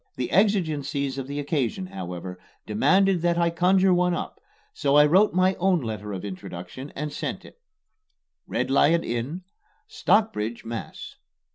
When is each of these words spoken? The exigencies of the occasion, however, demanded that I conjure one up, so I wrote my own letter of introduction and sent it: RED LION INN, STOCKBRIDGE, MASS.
The 0.15 0.31
exigencies 0.31 1.19
of 1.19 1.27
the 1.27 1.39
occasion, 1.39 1.85
however, 1.85 2.39
demanded 2.65 3.21
that 3.21 3.37
I 3.37 3.51
conjure 3.51 3.93
one 3.93 4.15
up, 4.15 4.41
so 4.73 4.95
I 4.95 5.05
wrote 5.05 5.35
my 5.35 5.53
own 5.59 5.79
letter 5.79 6.11
of 6.11 6.25
introduction 6.25 6.89
and 6.95 7.13
sent 7.13 7.45
it: 7.45 7.61
RED 8.47 8.71
LION 8.71 9.03
INN, 9.03 9.43
STOCKBRIDGE, 9.87 10.65
MASS. 10.65 11.17